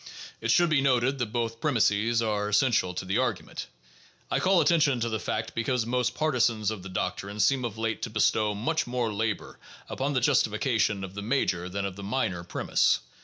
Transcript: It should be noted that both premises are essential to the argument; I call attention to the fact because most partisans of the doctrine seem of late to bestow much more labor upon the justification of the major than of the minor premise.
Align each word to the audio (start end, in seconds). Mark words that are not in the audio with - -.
It 0.41 0.49
should 0.49 0.71
be 0.71 0.81
noted 0.81 1.19
that 1.19 1.31
both 1.31 1.59
premises 1.61 2.23
are 2.23 2.49
essential 2.49 2.95
to 2.95 3.05
the 3.05 3.19
argument; 3.19 3.67
I 4.31 4.39
call 4.39 4.59
attention 4.59 4.99
to 4.99 5.09
the 5.09 5.19
fact 5.19 5.53
because 5.53 5.85
most 5.85 6.15
partisans 6.15 6.71
of 6.71 6.81
the 6.81 6.89
doctrine 6.89 7.39
seem 7.39 7.63
of 7.63 7.77
late 7.77 8.01
to 8.01 8.09
bestow 8.09 8.55
much 8.55 8.87
more 8.87 9.13
labor 9.13 9.59
upon 9.87 10.13
the 10.13 10.19
justification 10.19 11.03
of 11.03 11.13
the 11.13 11.21
major 11.21 11.69
than 11.69 11.85
of 11.85 11.97
the 11.97 12.01
minor 12.03 12.43
premise. 12.43 13.01